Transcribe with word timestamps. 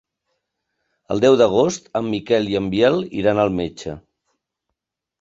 El 1.15 1.21
deu 1.25 1.37
d'agost 1.43 1.93
en 2.01 2.11
Miquel 2.15 2.51
i 2.55 2.59
en 2.63 2.73
Biel 2.75 3.01
iran 3.23 3.45
al 3.47 3.57
metge. 3.63 3.99